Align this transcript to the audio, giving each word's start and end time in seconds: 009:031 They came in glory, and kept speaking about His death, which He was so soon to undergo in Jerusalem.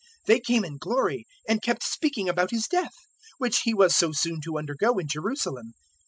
009:031 0.01 0.07
They 0.25 0.39
came 0.39 0.65
in 0.65 0.77
glory, 0.77 1.25
and 1.47 1.61
kept 1.61 1.83
speaking 1.83 2.27
about 2.27 2.49
His 2.49 2.67
death, 2.67 2.95
which 3.37 3.59
He 3.65 3.73
was 3.75 3.95
so 3.95 4.11
soon 4.11 4.41
to 4.41 4.57
undergo 4.57 4.97
in 4.97 5.07
Jerusalem. 5.07 5.75